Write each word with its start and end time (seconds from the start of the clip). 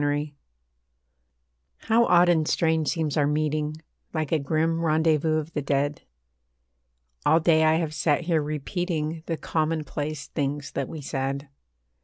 MET 0.01 0.29
How 1.81 2.05
odd 2.05 2.27
and 2.27 2.47
strange 2.47 2.87
seems 2.87 3.17
our 3.17 3.27
meeting 3.27 3.75
Like 4.15 4.31
a 4.31 4.39
grim 4.39 4.83
rendezvous 4.83 5.37
of 5.37 5.53
the 5.53 5.61
dead. 5.61 6.01
All 7.23 7.39
day 7.39 7.63
I 7.63 7.75
have 7.75 7.93
sat 7.93 8.21
here 8.21 8.41
repeating 8.41 9.21
The 9.27 9.37
commonplace 9.37 10.25
things 10.25 10.71
that 10.71 10.89
we 10.89 11.01
said. 11.01 11.49